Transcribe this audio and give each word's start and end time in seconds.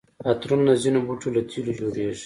عطرونه 0.29 0.63
د 0.69 0.71
ځینو 0.83 0.99
بوټو 1.07 1.29
له 1.35 1.41
تېلو 1.49 1.71
جوړیږي. 1.79 2.19